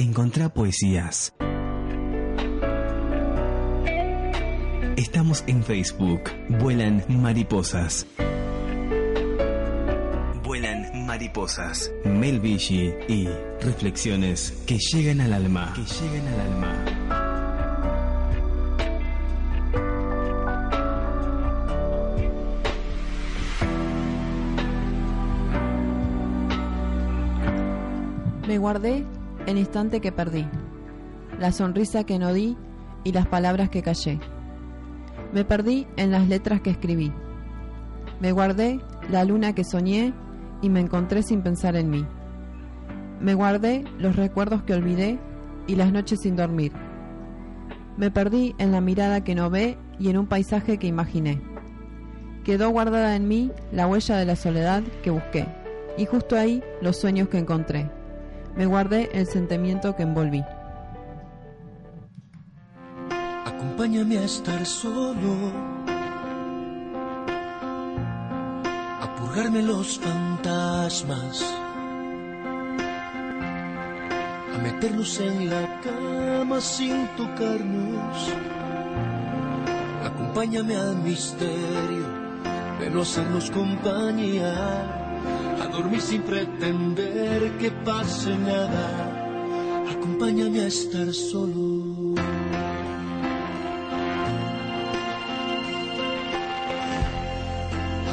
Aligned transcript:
Encontrá 0.00 0.48
poesías. 0.48 1.34
Estamos 4.96 5.44
en 5.46 5.62
Facebook. 5.62 6.22
Vuelan 6.48 7.04
mariposas. 7.06 8.06
Vuelan 10.42 11.04
mariposas. 11.04 11.92
Mel 12.06 12.40
y 12.42 13.28
reflexiones 13.60 14.64
que 14.66 14.78
llegan 14.78 15.20
al 15.20 15.34
alma. 15.34 15.74
Que 15.74 15.82
llegan 15.82 16.28
al 16.28 16.40
alma. 16.40 16.84
Me 28.48 28.56
guardé 28.56 29.04
el 29.46 29.58
instante 29.58 30.00
que 30.00 30.12
perdí, 30.12 30.46
la 31.38 31.52
sonrisa 31.52 32.04
que 32.04 32.18
no 32.18 32.32
di 32.32 32.56
y 33.04 33.12
las 33.12 33.26
palabras 33.26 33.70
que 33.70 33.82
callé. 33.82 34.20
Me 35.32 35.44
perdí 35.44 35.86
en 35.96 36.10
las 36.10 36.28
letras 36.28 36.60
que 36.60 36.70
escribí. 36.70 37.12
Me 38.20 38.32
guardé 38.32 38.80
la 39.10 39.24
luna 39.24 39.54
que 39.54 39.64
soñé 39.64 40.12
y 40.62 40.68
me 40.68 40.80
encontré 40.80 41.22
sin 41.22 41.42
pensar 41.42 41.76
en 41.76 41.90
mí. 41.90 42.04
Me 43.20 43.34
guardé 43.34 43.84
los 43.98 44.16
recuerdos 44.16 44.62
que 44.62 44.74
olvidé 44.74 45.18
y 45.66 45.76
las 45.76 45.92
noches 45.92 46.20
sin 46.20 46.36
dormir. 46.36 46.72
Me 47.96 48.10
perdí 48.10 48.54
en 48.58 48.72
la 48.72 48.80
mirada 48.80 49.22
que 49.22 49.34
no 49.34 49.50
ve 49.50 49.78
y 49.98 50.08
en 50.08 50.18
un 50.18 50.26
paisaje 50.26 50.78
que 50.78 50.86
imaginé. 50.86 51.40
Quedó 52.44 52.70
guardada 52.70 53.14
en 53.16 53.28
mí 53.28 53.52
la 53.72 53.86
huella 53.86 54.16
de 54.16 54.24
la 54.24 54.36
soledad 54.36 54.82
que 55.02 55.10
busqué 55.10 55.46
y 55.98 56.06
justo 56.06 56.36
ahí 56.36 56.62
los 56.80 56.96
sueños 56.96 57.28
que 57.28 57.38
encontré. 57.38 57.99
Me 58.60 58.66
guardé 58.66 59.08
el 59.14 59.26
sentimiento 59.26 59.96
que 59.96 60.02
envolví. 60.02 60.44
Acompáñame 63.46 64.18
a 64.18 64.24
estar 64.24 64.66
solo, 64.66 65.32
a 69.00 69.16
purgarme 69.16 69.62
los 69.62 69.98
fantasmas, 69.98 71.42
a 74.54 74.58
meternos 74.62 75.18
en 75.20 75.48
la 75.48 75.80
cama 75.80 76.60
sin 76.60 77.08
tocarnos. 77.16 78.34
Acompáñame 80.04 80.76
al 80.76 80.96
misterio 80.96 82.04
de 82.78 82.90
no 82.90 83.00
hacernos 83.00 83.50
compañía, 83.50 84.99
dormir 85.70 86.00
sin 86.00 86.22
pretender 86.22 87.56
que 87.58 87.70
pase 87.70 88.36
nada. 88.36 88.86
Acompáñame 89.92 90.60
a 90.60 90.66
estar 90.66 91.12
solo. 91.12 92.14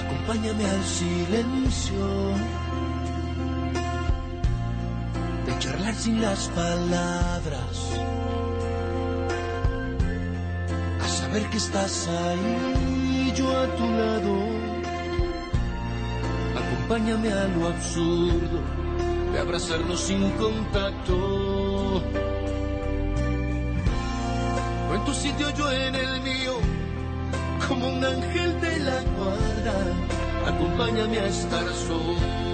Acompáñame 0.02 0.66
al 0.66 0.84
silencio 0.84 2.06
de 5.46 5.60
charlar 5.60 5.96
sin 5.96 6.22
las 6.22 6.50
palabras, 6.50 7.76
a 11.02 11.08
saber 11.08 11.44
que 11.50 11.58
estás 11.58 12.08
ahí, 12.08 12.97
Acompáñame 16.88 17.34
a 17.34 17.48
lo 17.50 17.68
absurdo 17.68 18.62
de 19.34 19.40
abrazarnos 19.40 20.00
sin 20.00 20.32
contacto. 20.38 22.02
O 24.90 24.96
en 24.96 25.04
tu 25.04 25.14
sitio, 25.14 25.50
yo 25.50 25.70
en 25.70 25.96
el 25.96 26.22
mío 26.22 26.54
como 27.68 27.90
un 27.90 28.06
ángel 28.06 28.62
de 28.62 28.80
la 28.80 29.02
guarda, 29.18 29.76
acompáñame 30.48 31.20
a 31.20 31.28
estar 31.28 31.68
solo. 31.74 32.47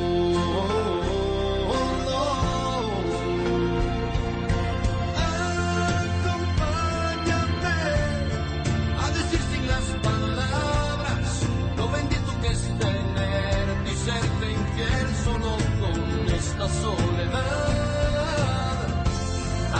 Esta 16.65 16.81
soledad. 16.81 17.43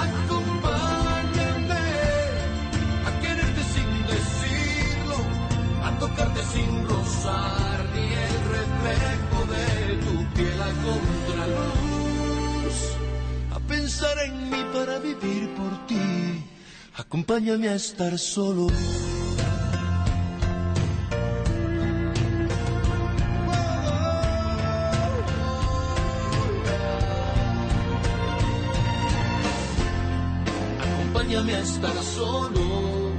Acompáñame 0.07 1.85
a 3.05 3.11
quererte 3.21 3.63
sin 3.73 3.89
decirlo, 4.07 5.17
a 5.83 5.99
tocarte 5.99 6.41
sin 6.53 6.88
rozar 6.88 7.85
ni 7.94 8.05
el 8.27 8.35
reflejo 8.57 9.39
de 9.53 9.67
tu 10.05 10.16
piel 10.33 10.61
a 10.61 10.71
contraluz, 10.88 12.77
a 13.51 13.59
pensar 13.59 14.17
en 14.25 14.50
mí 14.50 14.61
para 14.73 15.00
vivir 15.00 15.50
por 15.55 15.88
ti, 15.88 16.44
acompáñame 16.95 17.69
a 17.69 17.75
estar 17.75 18.17
solo. 18.17 18.67
Acompáñame 31.13 31.53
a 31.53 31.59
estar 31.59 31.96
solo 32.03 33.12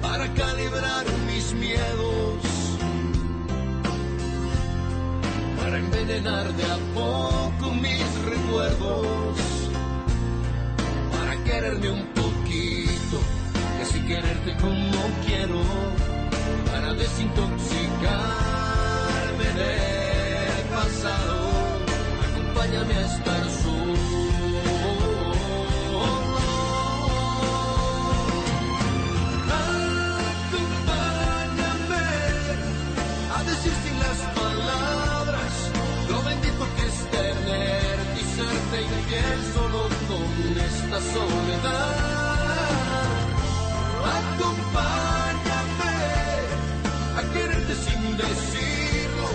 para 0.00 0.32
calibrar 0.34 1.04
mis 1.26 1.52
miedos, 1.52 2.42
para 5.60 5.78
envenenar 5.78 6.52
de 6.52 6.62
a 6.62 6.78
poco 6.94 7.74
mis 7.74 8.08
recuerdos, 8.24 9.38
para 11.10 11.42
quererme 11.42 11.90
un 11.90 12.06
poquito, 12.14 13.18
que 13.78 13.84
si 13.84 14.00
quererte 14.06 14.56
como 14.60 15.00
quiero, 15.26 15.60
solo 39.54 39.80
con 40.08 40.26
esta 40.70 40.98
soledad. 41.14 42.18
Acompáñame 44.18 45.96
a 47.18 47.22
quererte 47.32 47.74
sin 47.86 48.02
decirlo, 48.16 49.26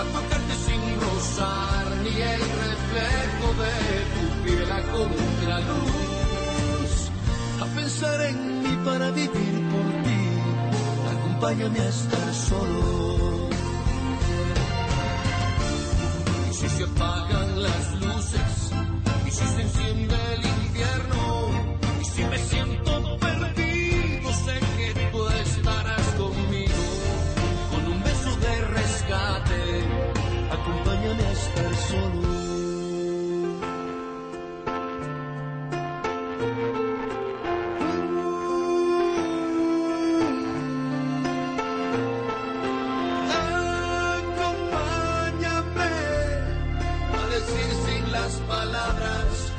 a 0.00 0.02
tocarte 0.14 0.54
sin 0.66 0.82
rozar 1.00 1.84
ni 2.04 2.14
el 2.34 2.42
reflejo 2.66 3.46
de 3.62 3.76
tu 4.14 4.22
piel 4.44 4.70
a 4.72 4.80
contraluz, 4.96 6.92
a 7.62 7.66
pensar 7.76 8.18
en 8.22 8.62
mí 8.62 8.74
para 8.84 9.06
vivir 9.10 9.54
por 9.72 9.86
ti. 10.04 10.22
Acompáñame 11.14 11.80
a 11.80 11.88
estar 11.88 12.34
solo. 12.34 13.50
Y 16.50 16.52
si 16.54 16.68
se 16.68 16.84
apagan 16.84 17.62
las 17.62 17.84
luces, 18.00 18.39
Siendo 19.74 20.14
el 20.34 20.44
infierno 20.46 21.50
y 22.00 22.04
si 22.04 22.24
me 22.24 22.38
siento 22.38 23.18
perdido, 23.18 24.32
sé 24.32 24.60
que 24.76 25.08
tú 25.10 25.28
estarás 25.28 26.06
conmigo. 26.18 26.74
Con 27.70 27.92
un 27.92 28.02
beso 28.02 28.36
de 28.36 28.60
rescate, 28.66 29.82
acompañan 30.50 31.18
las 31.18 31.38
personas. 31.48 32.40
Acompáñame 44.50 45.90
a 47.18 47.26
decir 47.32 47.70
sin 47.86 48.12
las 48.12 48.32
palabras. 48.48 49.49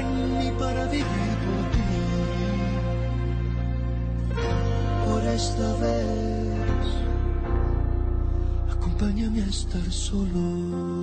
En 0.00 0.38
mí 0.38 0.50
para 0.58 0.84
vivir 0.86 1.36
por 1.44 1.62
ti. 1.72 1.80
Por 5.06 5.22
esta 5.24 5.68
vez, 5.84 6.86
acompáñame 8.70 9.42
a 9.42 9.46
estar 9.46 9.90
solo. 9.90 10.95